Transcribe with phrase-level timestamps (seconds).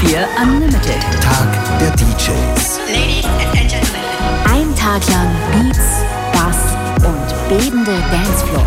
[0.00, 1.02] FM4 Unlimited.
[1.20, 2.80] Tag der DJs.
[2.88, 4.00] Ladies and Gentlemen.
[4.46, 8.64] Ein Tag lang Beats, Bass und bebende Dancefloors.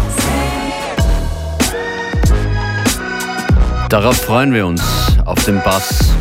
[3.90, 4.84] Darauf freuen wir uns,
[5.26, 6.14] auf den Bass.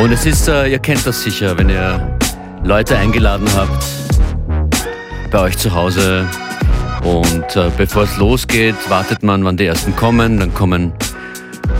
[0.00, 2.18] Und es ist, äh, ihr kennt das sicher, wenn ihr
[2.62, 3.84] Leute eingeladen habt
[5.30, 6.26] bei euch zu Hause.
[7.04, 10.38] Und äh, bevor es losgeht, wartet man, wann die ersten kommen.
[10.38, 10.92] Dann kommen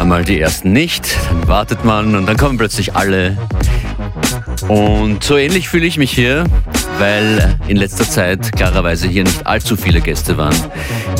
[0.00, 1.16] einmal die ersten nicht.
[1.28, 3.36] Dann wartet man und dann kommen plötzlich alle.
[4.68, 6.44] Und so ähnlich fühle ich mich hier,
[6.98, 10.56] weil in letzter Zeit klarerweise hier nicht allzu viele Gäste waren.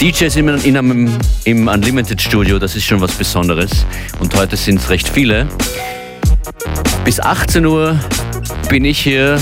[0.01, 3.87] DJs in, in einem, im Unlimited Studio, das ist schon was Besonderes.
[4.19, 5.47] Und heute sind es recht viele.
[7.05, 7.99] Bis 18 Uhr
[8.69, 9.39] bin ich hier.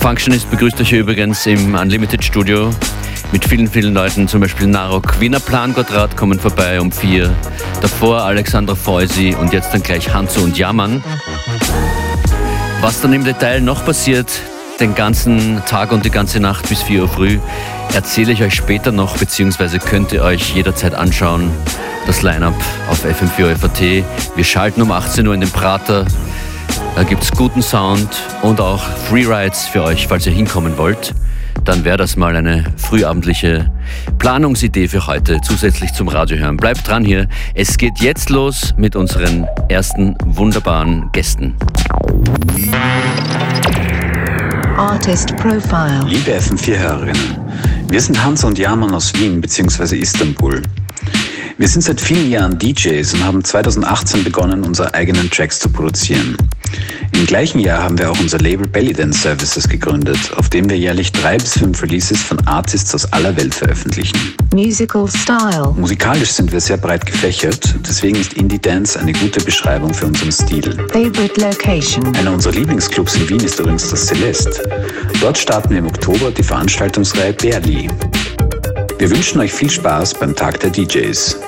[0.00, 2.70] Functionist begrüßt euch übrigens im Unlimited Studio
[3.32, 7.34] mit vielen, vielen Leuten, zum Beispiel Narok Wiener Plan Quadrat kommen vorbei um vier.
[7.80, 11.02] Davor Alexandra Feusi und jetzt dann gleich Hanzo und Jammern.
[12.80, 14.30] Was dann im Detail noch passiert,
[14.80, 17.38] den ganzen Tag und die ganze Nacht bis 4 Uhr früh,
[17.92, 21.50] erzähle ich euch später noch, beziehungsweise könnt ihr euch jederzeit anschauen.
[22.06, 22.54] Das Line-Up
[22.88, 24.04] auf FM4 FAT.
[24.36, 26.06] Wir schalten um 18 Uhr in den Prater.
[26.94, 28.08] Da gibt es guten Sound
[28.42, 31.14] und auch Freerides für euch, falls ihr hinkommen wollt.
[31.64, 33.70] Dann wäre das mal eine frühabendliche
[34.18, 36.56] Planungsidee für heute, zusätzlich zum Radiohören.
[36.56, 37.28] Bleibt dran hier.
[37.54, 41.54] Es geht jetzt los mit unseren ersten wunderbaren Gästen.
[44.76, 46.00] Artist Profile.
[46.06, 47.36] Liebe FM4-Hörerinnen,
[47.88, 49.96] wir sind Hans und Jamann aus Wien bzw.
[49.96, 50.62] Istanbul.
[51.58, 56.36] Wir sind seit vielen Jahren DJs und haben 2018 begonnen, unsere eigenen Tracks zu produzieren.
[57.12, 60.78] Im gleichen Jahr haben wir auch unser Label Belly Dance Services gegründet, auf dem wir
[60.78, 64.16] jährlich drei bis fünf Releases von Artists aus aller Welt veröffentlichen.
[64.54, 65.74] Musical Style.
[65.76, 70.30] Musikalisch sind wir sehr breit gefächert, deswegen ist Indie Dance eine gute Beschreibung für unseren
[70.30, 70.76] Stil.
[70.92, 72.14] Favorite Location.
[72.14, 74.62] Einer unserer Lieblingsclubs in Wien ist übrigens das Celeste.
[75.20, 77.88] Dort starten wir im Oktober die Veranstaltungsreihe Berli.
[78.98, 81.47] Wir wünschen euch viel Spaß beim Tag der DJs.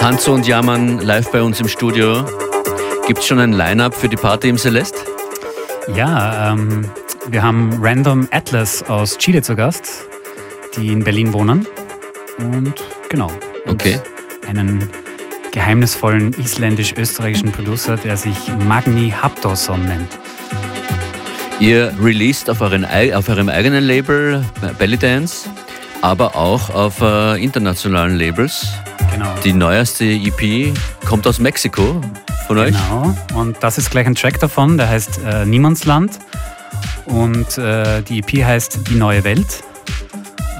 [0.00, 2.24] Hanzo und Jammern live bei uns im Studio.
[3.06, 4.98] Gibt es schon ein Line-Up für die Party im Celeste?
[5.94, 6.88] Ja, ähm,
[7.28, 10.06] wir haben Random Atlas aus Chile zu Gast,
[10.76, 11.66] die in Berlin wohnen.
[12.38, 12.74] Und
[13.08, 13.30] genau.
[13.66, 13.98] Und Okay.
[14.48, 14.88] Einen
[15.52, 18.36] geheimnisvollen isländisch-österreichischen Producer, der sich
[18.66, 20.08] Magni Hapdosson nennt.
[21.60, 24.44] Ihr released auf, euren, auf eurem eigenen Label
[24.78, 25.50] Belly Dance,
[26.02, 28.68] aber auch auf äh, internationalen Labels.
[29.12, 29.34] Genau.
[29.44, 30.72] Die neueste EP
[31.06, 32.00] kommt aus Mexiko
[32.46, 32.74] von euch.
[32.74, 33.16] Genau.
[33.34, 36.18] Und das ist gleich ein Track davon, der heißt äh, Niemandsland.
[37.06, 39.62] Und äh, die EP heißt Die neue Welt.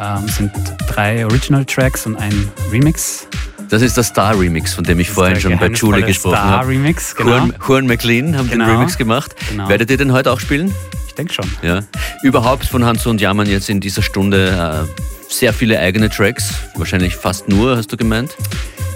[0.00, 0.52] Ähm, es sind
[0.88, 3.26] drei Original Tracks und ein Remix.
[3.68, 6.68] Das ist der Star Remix, von dem ich vorhin schon bei Julie gesprochen Star habe.
[6.68, 7.30] Remix, genau.
[7.36, 8.70] Juan, Juan McLean haben den Genau.
[8.72, 9.34] Remix gemacht.
[9.50, 9.68] Genau.
[9.68, 10.72] Werdet ihr den heute auch spielen?
[11.06, 11.44] Ich denke schon.
[11.62, 11.80] Ja.
[12.22, 16.50] Überhaupt von Hanzo und Jammern jetzt in dieser Stunde äh, sehr viele eigene Tracks.
[16.76, 18.34] Wahrscheinlich fast nur, hast du gemeint?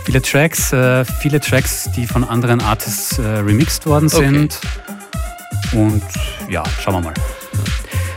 [0.05, 4.29] Viele Tracks, äh, viele Tracks, die von anderen Artists äh, remixed worden Okay.
[4.29, 4.59] sind.
[5.73, 6.03] Und
[6.49, 7.15] ja, schauen wir mal.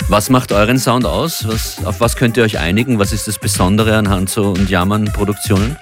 [0.08, 1.48] Was macht euren Sound aus?
[1.48, 3.00] Was, auf was könnt ihr euch einigen?
[3.00, 5.76] Was ist das Besondere an Hanzo und Jammern Produktionen?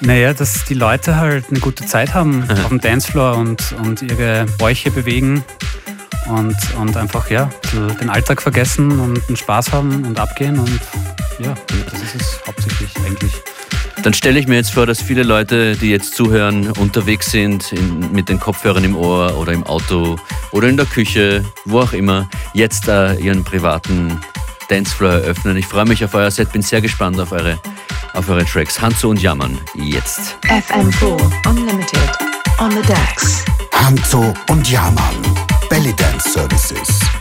[0.00, 4.46] Naja, dass die Leute halt eine gute Zeit haben auf dem Dancefloor und, und ihre
[4.58, 5.44] Bäuche bewegen
[6.30, 7.50] und, und einfach ja,
[8.00, 10.80] den Alltag vergessen und einen Spaß haben und abgehen und
[11.38, 11.54] ja,
[11.90, 13.32] das ist es hauptsächlich eigentlich.
[14.02, 18.12] Dann stelle ich mir jetzt vor, dass viele Leute, die jetzt zuhören, unterwegs sind, in,
[18.12, 20.16] mit den Kopfhörern im Ohr oder im Auto
[20.52, 24.18] oder in der Küche, wo auch immer, jetzt äh, ihren privaten
[24.68, 25.56] Dancefloor eröffnen.
[25.56, 27.58] Ich freue mich auf euer Set, bin sehr gespannt auf eure,
[28.14, 28.80] auf eure Tracks.
[28.80, 30.36] Hanzo und Jammern, jetzt.
[30.44, 32.18] FM4 Unlimited.
[32.58, 33.44] On the decks.
[33.72, 35.49] Hanzo und Jamann.
[35.70, 37.19] Belly Dance Services.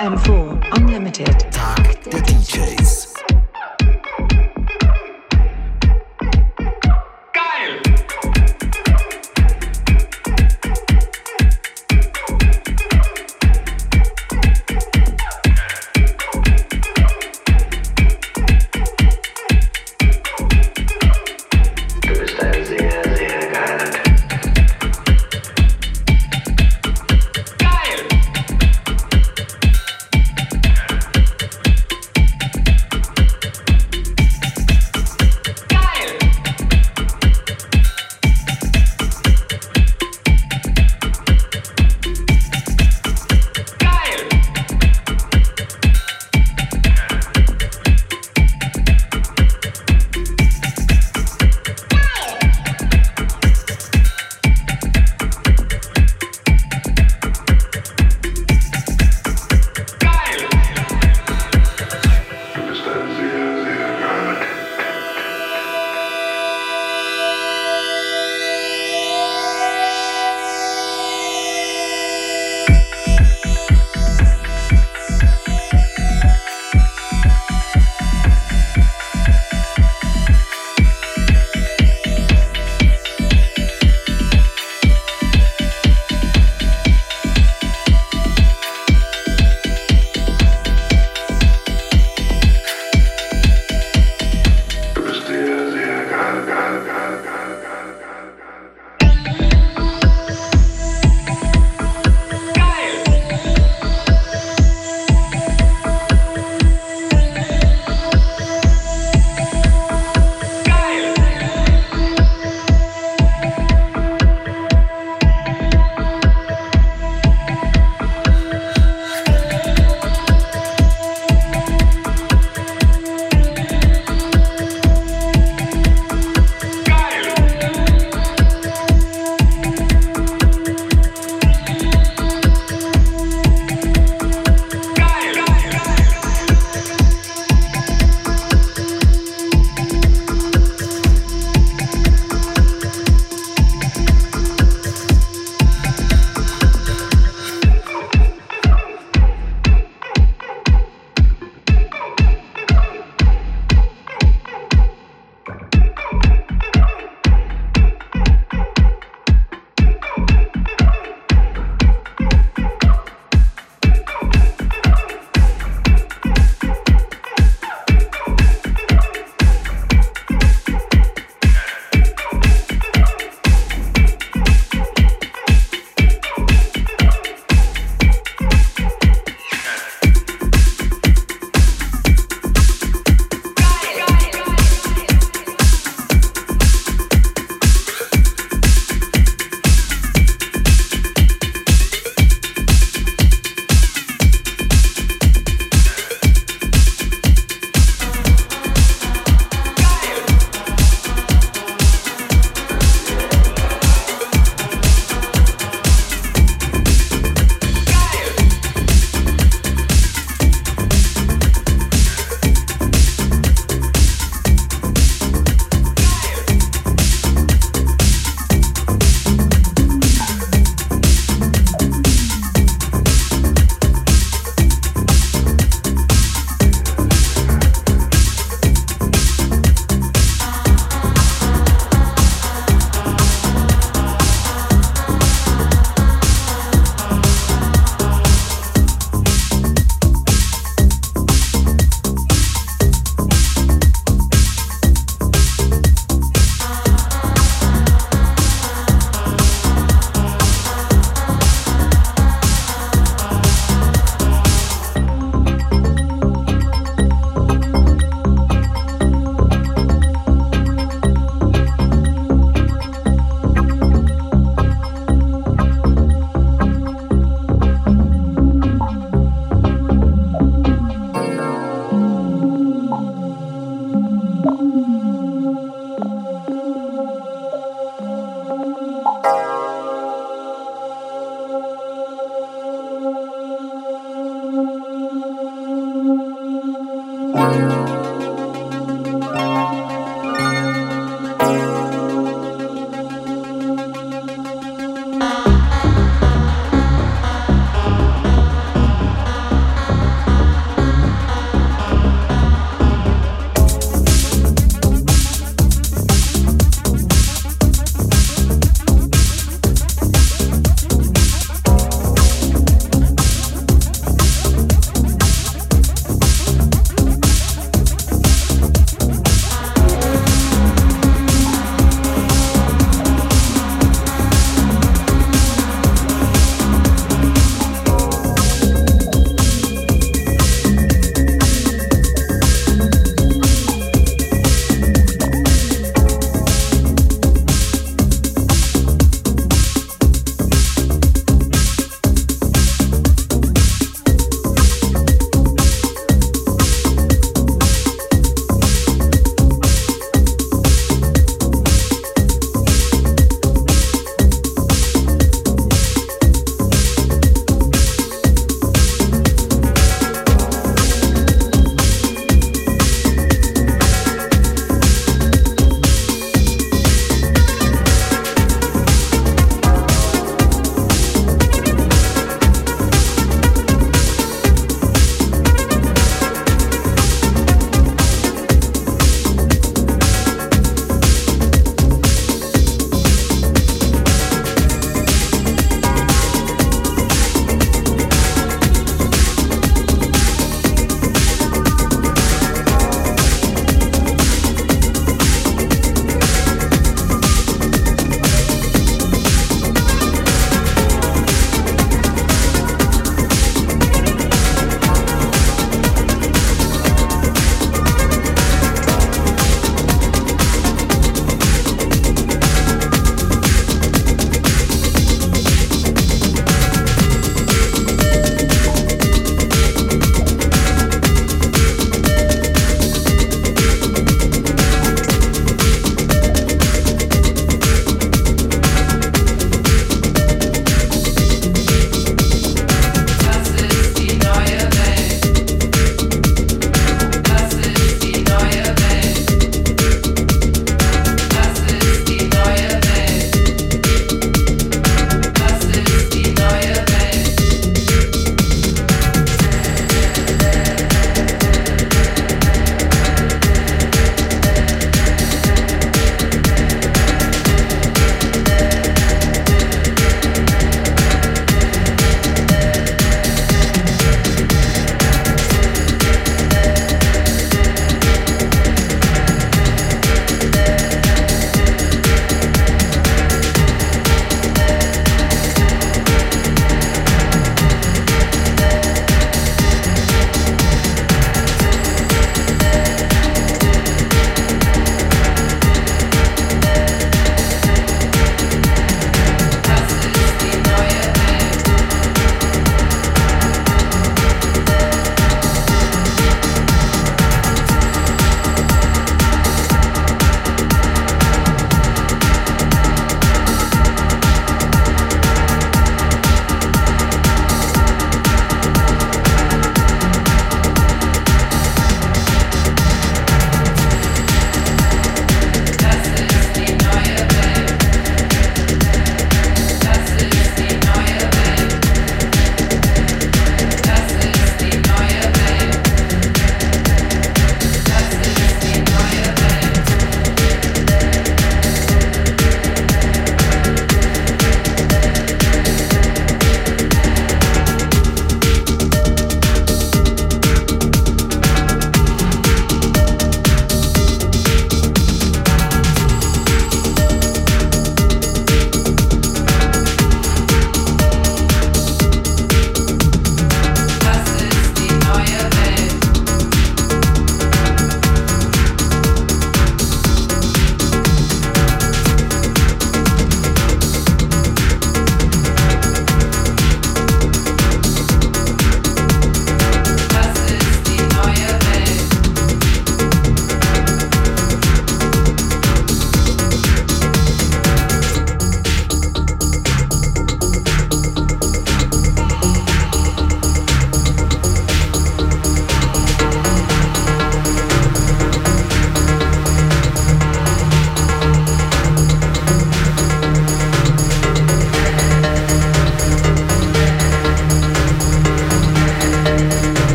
[0.00, 1.46] FM4 Unlimited.
[1.50, 3.09] Tag der DJs.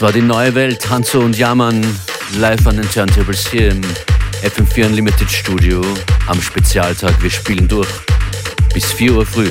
[0.00, 0.88] Das war die neue Welt.
[0.88, 1.84] Hanzo und Jaman
[2.38, 3.82] live an den Turntables hier im
[4.42, 5.82] FM4 Unlimited Studio
[6.26, 7.22] am Spezialtag.
[7.22, 7.86] Wir spielen durch
[8.72, 9.50] bis 4 Uhr früh.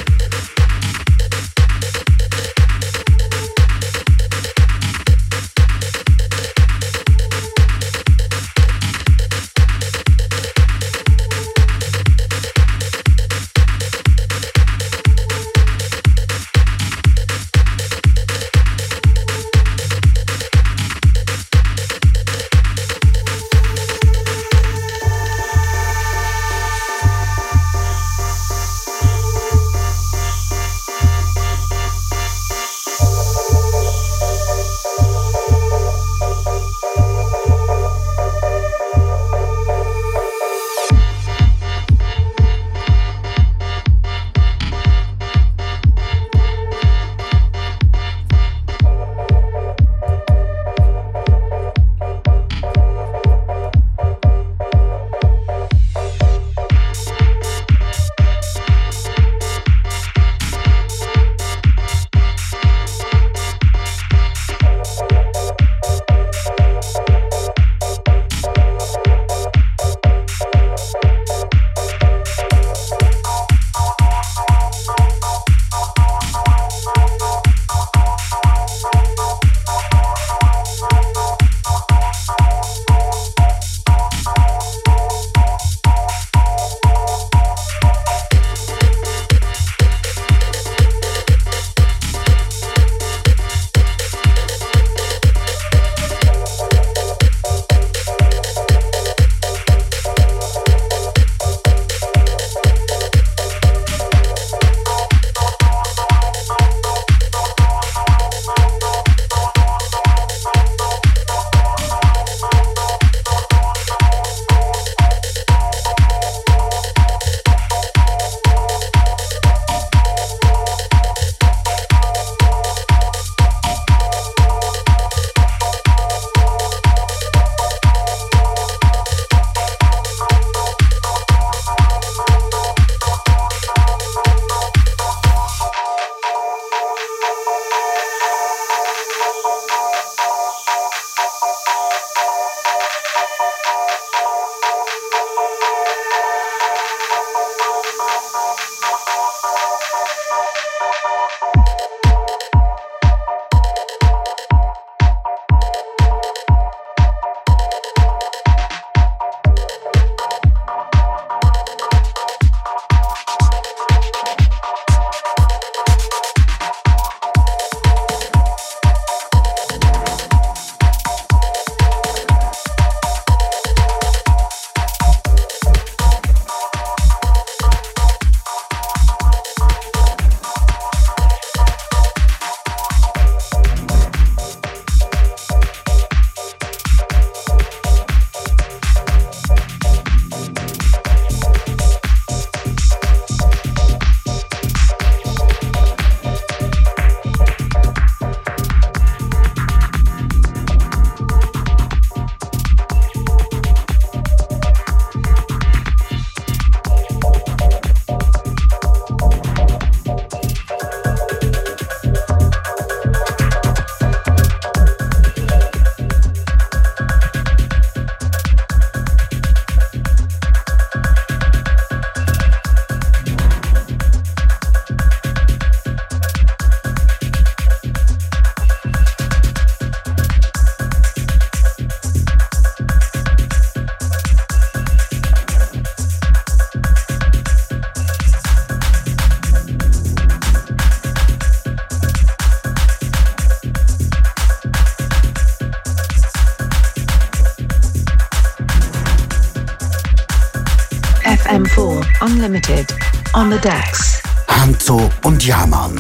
[252.33, 252.85] Unlimited
[253.33, 254.21] on the decks.
[254.47, 255.95] Hanzo und Jaman.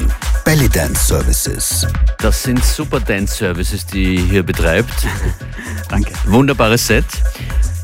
[0.45, 1.87] Belly Dance Services.
[2.19, 4.93] Das sind super Dance Services, die ihr hier betreibt.
[5.89, 6.11] Danke.
[6.25, 7.05] Wunderbares Set.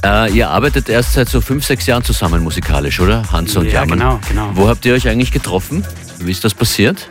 [0.03, 3.23] Äh, ihr arbeitet erst seit so fünf, sechs Jahren zusammen musikalisch, oder?
[3.31, 3.97] Hanzo und Ja, Jaman.
[3.97, 4.51] genau, genau.
[4.53, 5.84] Wo habt ihr euch eigentlich getroffen?
[6.19, 7.10] Wie ist das passiert?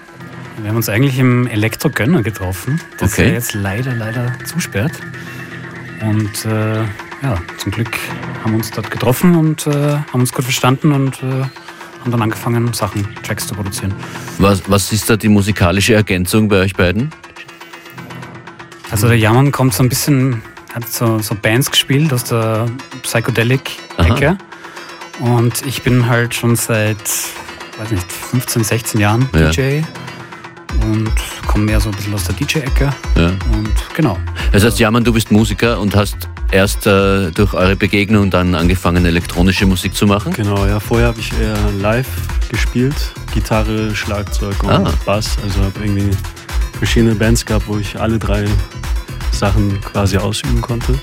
[0.61, 3.27] Wir haben uns eigentlich im Elektro-Gönner getroffen, das Okay.
[3.27, 4.93] ja jetzt leider, leider zusperrt.
[6.01, 6.85] Und äh,
[7.25, 7.99] ja, zum Glück
[8.43, 11.27] haben wir uns dort getroffen und äh, haben uns gut verstanden und äh,
[12.01, 13.95] haben dann angefangen, Sachen, Tracks zu produzieren.
[14.39, 17.11] Was, was ist da die musikalische Ergänzung bei euch beiden?
[18.91, 20.43] Also der Jammern kommt so ein bisschen,
[20.75, 22.67] hat so, so Bands gespielt aus der
[23.03, 24.37] Psychedelic-Ecke.
[25.21, 26.99] Und ich bin halt schon seit,
[27.79, 29.49] weiß nicht, 15, 16 Jahren Ja.
[29.51, 29.81] DJ
[30.85, 31.11] und
[31.47, 32.93] komme mehr so ein bisschen aus der DJ-Ecke.
[33.17, 33.27] Ja.
[33.53, 34.19] Und genau.
[34.53, 36.17] Das heißt, Jaman, du bist Musiker und hast
[36.51, 40.33] erst äh, durch eure Begegnung dann angefangen, elektronische Musik zu machen.
[40.33, 42.07] Genau, ja, vorher habe ich eher live
[42.49, 42.95] gespielt,
[43.33, 44.93] Gitarre, Schlagzeug und Ah.
[45.05, 45.37] Bass.
[45.43, 46.11] Also habe irgendwie
[46.79, 48.45] verschiedene Bands gehabt, wo ich alle drei
[49.33, 50.95] Sachen quasi ausüben konnte.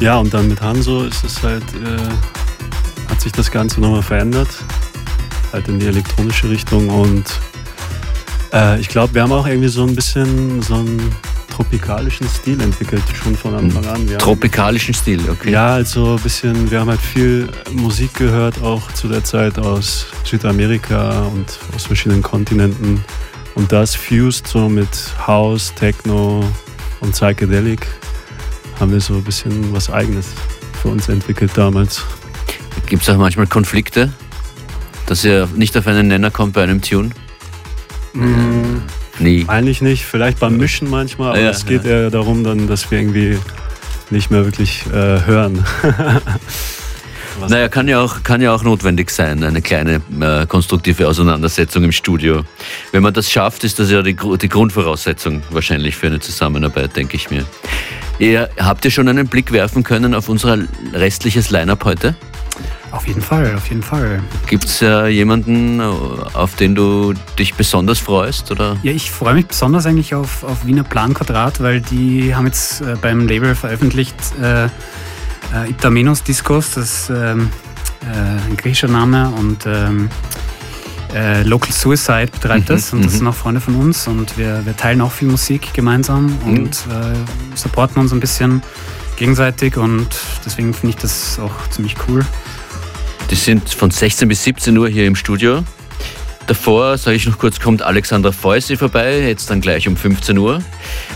[0.00, 4.48] Ja, und dann mit Hanso ist es halt, äh, hat sich das Ganze nochmal verändert,
[5.52, 7.24] halt in die elektronische Richtung und
[8.52, 11.14] äh, ich glaube, wir haben auch irgendwie so ein bisschen so einen
[11.50, 14.08] tropikalischen Stil entwickelt, schon von Anfang an.
[14.08, 15.50] Wir haben- Tropikalischen Stil, okay.
[15.52, 20.06] ja, also ein bisschen, wir haben halt viel Musik gehört, auch zu der Zeit aus
[20.24, 23.04] Südamerika und aus verschiedenen Kontinenten.
[23.56, 24.88] Und das fused so mit
[25.26, 26.44] House, Techno
[27.00, 27.86] und Psychedelic
[28.78, 30.26] haben wir so ein bisschen was Eigenes
[30.80, 32.02] für uns entwickelt damals.
[32.86, 34.10] Gibt es auch manchmal Konflikte,
[35.06, 37.10] dass ihr nicht auf einen Nenner kommt bei einem Tune?
[39.18, 39.44] Nie.
[39.48, 42.98] Eigentlich nicht, vielleicht beim Mischen manchmal, aber Ja, es geht eher darum, dann, dass wir
[42.98, 43.38] irgendwie
[44.10, 45.64] nicht mehr wirklich äh, hören.
[47.38, 51.84] Was- Naja, kann ja, auch, kann ja auch notwendig sein, eine kleine äh, konstruktive Auseinandersetzung
[51.84, 52.42] im Studio.
[52.92, 57.16] Wenn man das schafft, ist das ja die, die Grundvoraussetzung wahrscheinlich für eine Zusammenarbeit, denke
[57.16, 57.44] ich mir.
[58.18, 60.58] Ihr, habt ihr schon einen Blick werfen können auf unser
[60.92, 62.14] restliches Line-Up heute?
[62.92, 64.20] Auf jeden Fall, auf jeden Fall.
[64.48, 68.50] Gibt es äh, jemanden, äh, auf den du dich besonders freust?
[68.50, 68.76] Oder?
[68.82, 72.80] Ja, ich freue mich besonders eigentlich auf, auf Wiener Plan Quadrat, weil die haben jetzt
[72.80, 74.68] äh, beim Label veröffentlicht äh, äh,
[75.70, 77.50] Iptamenos Discos, das ist ähm,
[78.02, 80.08] äh, ein griechischer Name und ähm,
[81.14, 83.18] äh, Local Suicide betreibt Mhm, das und das mhm.
[83.18, 86.52] sind auch Freunde von uns und wir, wir teilen auch viel Musik gemeinsam Mhm.
[86.52, 86.84] und
[87.54, 88.62] supporten uns ein bisschen
[89.16, 90.08] gegenseitig und
[90.44, 92.24] deswegen finde ich das auch ziemlich cool.
[93.30, 95.62] Die sind von 16 bis 17 Uhr hier im Studio.
[96.48, 100.60] Davor, sage ich noch kurz, kommt Alexandra Feusi vorbei, jetzt dann gleich um 15 Uhr.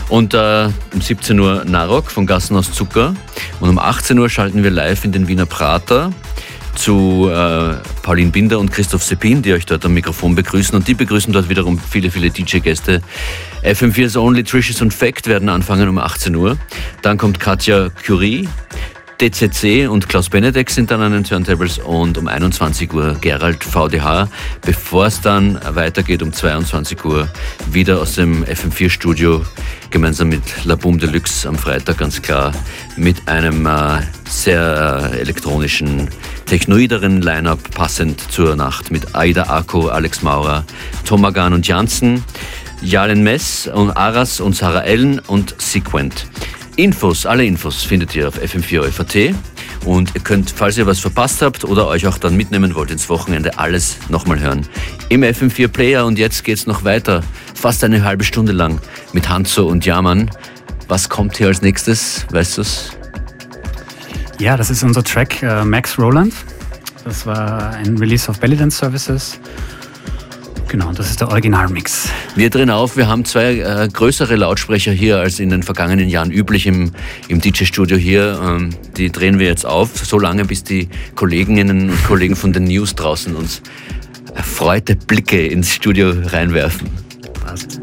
[0.07, 3.13] Und äh, um 17 Uhr Narok von Gassen aus Zucker.
[3.59, 6.13] Und um 18 Uhr schalten wir live in den Wiener Prater
[6.75, 10.73] zu äh, Pauline Binder und Christoph Seppin, die euch dort am Mikrofon begrüßen.
[10.73, 13.01] Und die begrüßen dort wiederum viele, viele DJ-Gäste.
[13.63, 16.57] FM4's Only Tricious und Fact werden anfangen um 18 Uhr.
[17.01, 18.47] Dann kommt Katja Curie.
[19.21, 24.27] DCC und Klaus Benedek sind dann an den Turntables und um 21 Uhr Gerald VDH,
[24.61, 27.29] bevor es dann weitergeht um 22 Uhr
[27.71, 29.45] wieder aus dem FM4-Studio
[29.89, 32.51] gemeinsam mit La Boom Deluxe am Freitag ganz klar
[32.97, 36.09] mit einem äh, sehr äh, elektronischen,
[36.45, 40.65] technoideren Line-Up passend zur Nacht mit Aida Ako, Alex Maurer,
[41.05, 42.23] Tomagan und Janssen,
[42.81, 46.27] Jalen Mess und Aras und Sarah Ellen und Sequent.
[46.77, 49.33] Infos, alle Infos findet ihr auf fm4
[49.85, 53.07] und ihr könnt, falls ihr was verpasst habt oder euch auch dann mitnehmen wollt ins
[53.07, 54.67] Wochenende, alles nochmal hören
[55.09, 57.21] im FM4 Player und jetzt geht's noch weiter,
[57.53, 58.81] fast eine halbe Stunde lang
[59.13, 60.29] mit Hanzo und Jaman.
[60.87, 62.91] Was kommt hier als nächstes, weißt du's?
[64.39, 66.33] Ja, das ist unser Track äh, Max Roland.
[67.03, 69.39] Das war ein Release auf Belly Dance Services.
[70.67, 72.09] Genau, das ist der Originalmix.
[72.35, 76.31] Wir drehen auf, wir haben zwei äh, größere Lautsprecher hier als in den vergangenen Jahren
[76.31, 76.91] üblich im,
[77.27, 78.39] im DJ-Studio hier.
[78.43, 82.65] Ähm, die drehen wir jetzt auf, so lange bis die Kolleginnen und Kollegen von den
[82.65, 83.61] News draußen uns
[84.33, 86.89] erfreute Blicke ins Studio reinwerfen.
[87.45, 87.79] Passt.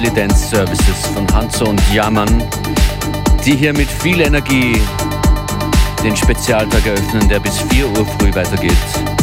[0.00, 2.42] Belly Dance Services von Hanzo und Jaman,
[3.44, 4.80] die hier mit viel Energie
[6.02, 9.19] den Spezialtag eröffnen, der bis 4 Uhr früh weitergeht.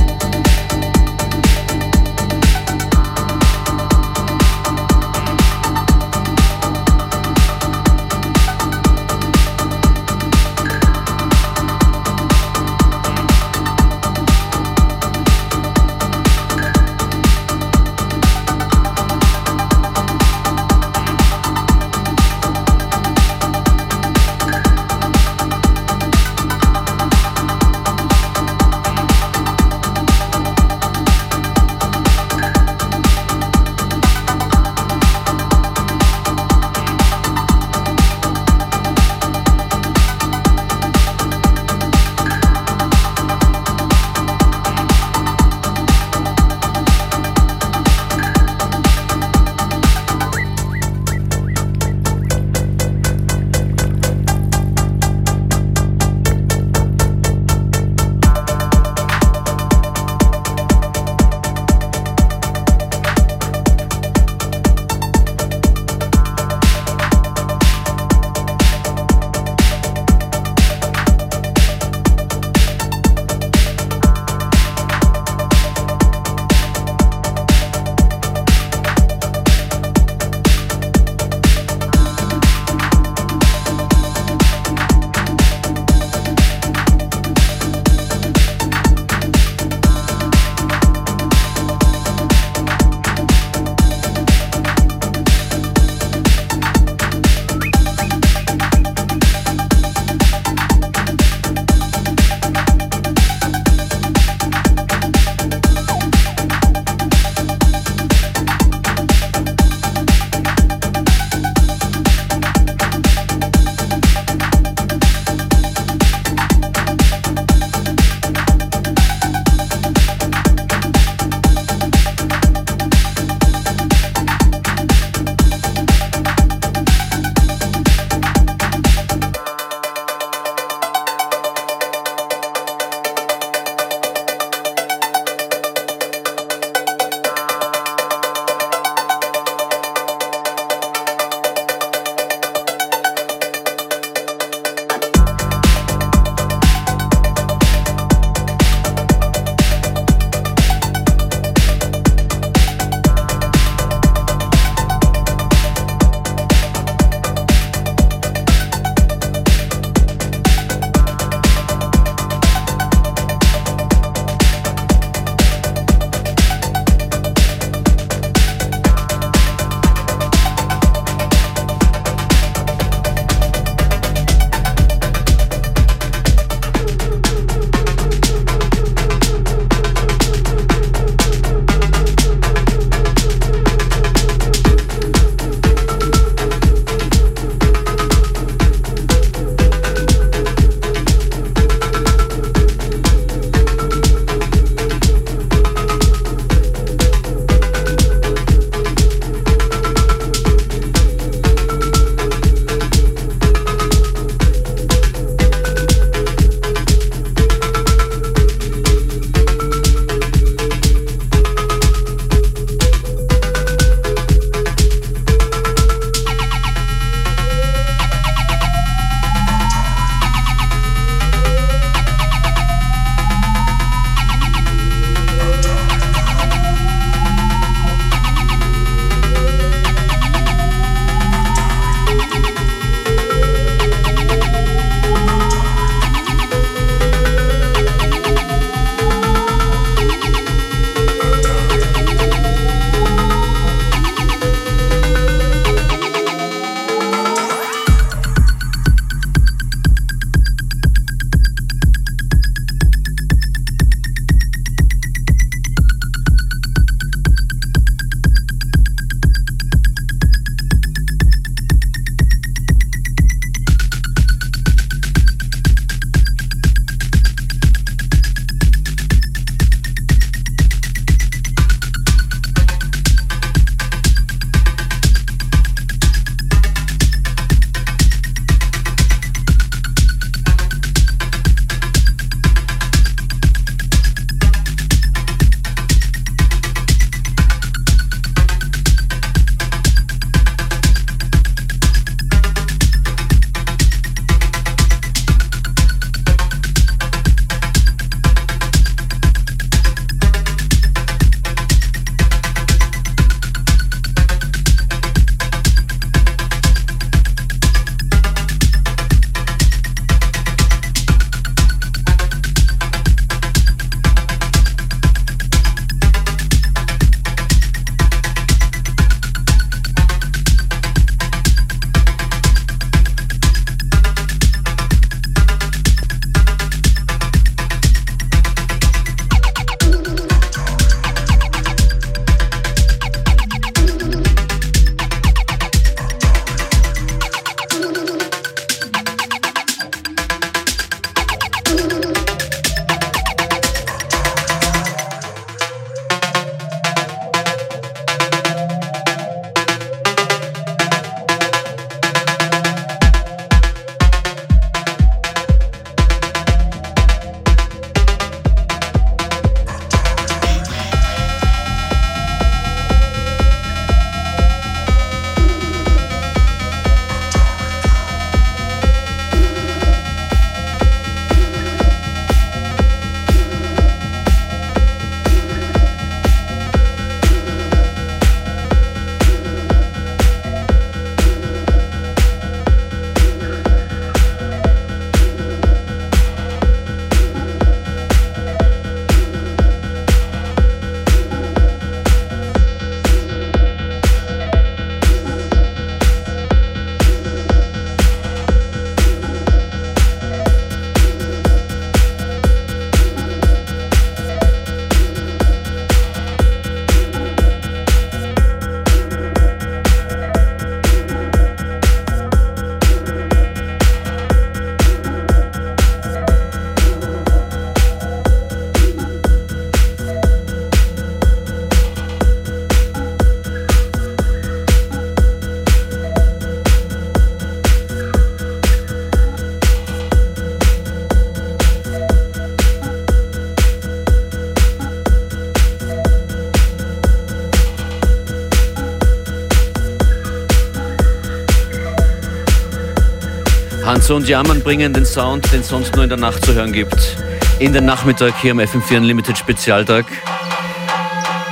[444.07, 446.71] Hans und Jammern bringen den Sound, den es sonst nur in der Nacht zu hören
[446.71, 447.17] gibt.
[447.59, 450.05] In den Nachmittag hier am FM4 Unlimited Spezialtag.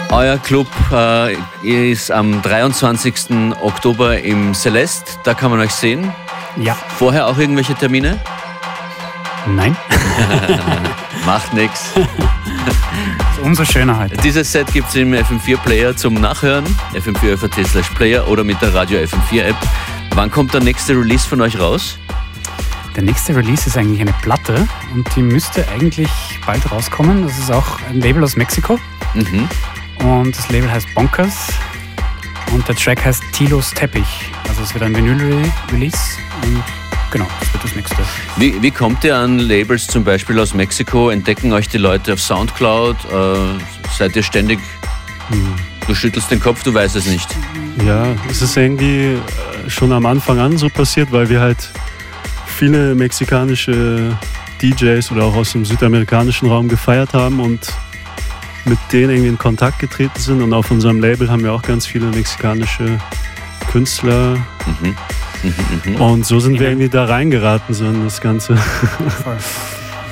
[0.10, 3.14] Euer Club äh, ist am 23.
[3.62, 5.12] Oktober im Celeste.
[5.26, 6.14] Da kann man euch sehen.
[6.56, 6.78] Ja.
[6.98, 8.22] Vorher auch irgendwelche Termine?
[9.48, 9.76] Nein.
[11.26, 11.90] Macht nichts.
[13.44, 14.16] Umso schöner heute.
[14.16, 16.64] Dieses Set gibt es im FM4 Player zum Nachhören.
[16.94, 19.58] FM4 FAT slash Player oder mit der Radio FM4 App.
[20.12, 21.98] Wann kommt der nächste Release von euch raus?
[22.96, 26.10] Der nächste Release ist eigentlich eine Platte und die müsste eigentlich
[26.46, 27.24] bald rauskommen.
[27.24, 28.80] Das ist auch ein Label aus Mexiko.
[29.14, 29.50] Mhm.
[30.00, 31.50] Und das Label heißt Bonkers.
[32.54, 34.32] Und der Track heißt Tilos Teppich.
[34.48, 35.98] Also es wird ein Vinyl-Release.
[36.44, 36.64] Und
[37.12, 37.98] genau, das wird das nächste.
[38.38, 41.10] Wie, wie kommt ihr an Labels zum Beispiel aus Mexiko?
[41.10, 42.96] Entdecken euch die Leute auf Soundcloud?
[43.12, 43.36] Äh,
[43.98, 44.60] seid ihr ständig.
[45.86, 47.28] Du schüttelst den Kopf, du weißt es nicht.
[47.86, 49.20] Ja, es ist irgendwie äh,
[49.70, 51.72] schon am Anfang an so passiert, weil wir halt
[52.56, 54.18] viele mexikanische
[54.62, 57.68] DJs oder auch aus dem südamerikanischen Raum gefeiert haben und
[58.64, 60.42] mit denen irgendwie in Kontakt getreten sind.
[60.42, 63.00] Und auf unserem Label haben wir auch ganz viele mexikanische
[63.72, 64.38] Künstler.
[64.66, 64.96] Mhm.
[65.44, 66.02] Mhm, mhm.
[66.02, 68.58] Und so sind wir irgendwie da reingeraten, so in das Ganze.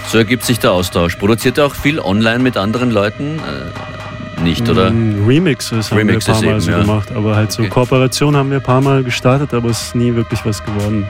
[0.06, 1.16] So ergibt sich der Austausch.
[1.16, 3.40] Produziert ihr auch viel online mit anderen Leuten?
[3.40, 4.92] Äh, nicht, oder?
[4.92, 6.82] Mm, Remixes haben Remixes wir ein paar Mal eben, so ja.
[6.82, 7.12] gemacht.
[7.16, 7.70] Aber halt so Okay.
[7.70, 11.08] Kooperation haben wir ein paar Mal gestartet, aber es ist nie wirklich was geworden.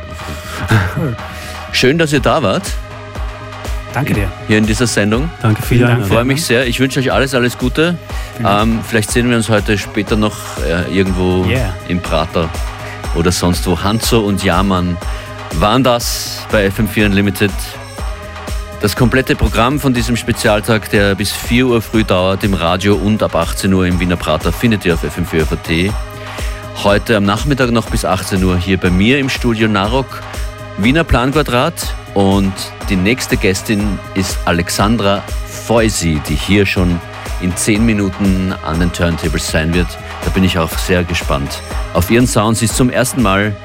[1.72, 2.64] Schön, dass ihr da wart,
[3.93, 4.32] Danke dir.
[4.47, 5.30] hier in dieser Sendung.
[5.41, 5.93] Danke Vielen Dank.
[5.93, 6.16] Einladung.
[6.16, 6.66] Freue mich sehr.
[6.68, 7.95] Ich wünsche euch alles, alles Gute.
[8.43, 10.36] Ähm, vielleicht sehen wir uns heute später noch
[10.68, 11.74] äh, irgendwo Yeah.
[11.88, 12.49] im Prater
[13.16, 13.82] oder sonst wo.
[13.84, 14.97] Hanzo und Jamann
[15.59, 17.51] waren das bei FM4 Unlimited.
[18.82, 23.22] Das komplette Programm von diesem Spezialtag, der bis 4 Uhr früh dauert im Radio und
[23.24, 25.93] ab 18 Uhr im Wiener Prater, findet ihr auf FM4 FAT.
[26.84, 30.22] Heute am Nachmittag noch bis 18 Uhr hier bei mir im Studio Narok,
[30.78, 31.74] Wiener Planquadrat.
[32.13, 32.53] Und
[32.89, 36.99] die nächste Gästin ist Alexandra Feusi, die hier schon
[37.41, 39.88] in 10 Minuten an den Turntables sein wird.
[40.24, 41.61] Da bin ich auch sehr gespannt
[41.93, 42.57] auf ihren Sound.
[42.57, 43.55] Sie ist zum ersten Mal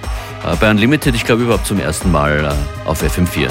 [0.45, 3.51] äh, bei Unlimited, ich glaube überhaupt zum ersten Mal äh, auf FM4.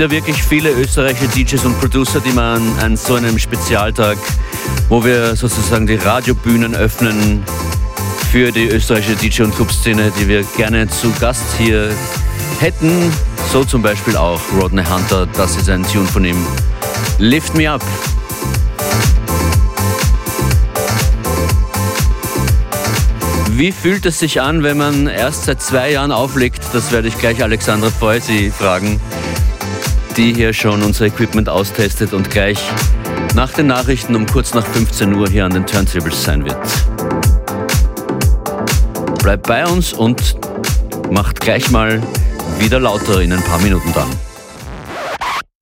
[0.00, 4.16] Ja wirklich viele österreichische DJs und Producer, die man an so einem Spezialtag,
[4.88, 7.42] wo wir sozusagen die Radiobühnen öffnen
[8.32, 11.90] für die österreichische DJ- und Clubszene, die wir gerne zu Gast hier
[12.60, 13.12] hätten.
[13.52, 16.46] So zum Beispiel auch Rodney Hunter, das ist ein Tune von ihm.
[17.18, 17.84] Lift Me Up.
[23.50, 26.62] Wie fühlt es sich an, wenn man erst seit zwei Jahren auflegt?
[26.72, 28.98] Das werde ich gleich Alexandra Feusi fragen,
[30.20, 32.58] die hier schon unser Equipment austestet und gleich
[33.34, 36.58] nach den Nachrichten um kurz nach 15 Uhr hier an den Turntables sein wird.
[39.22, 40.36] Bleibt bei uns und
[41.10, 42.02] macht gleich mal
[42.58, 44.29] wieder lauter in ein paar Minuten dann.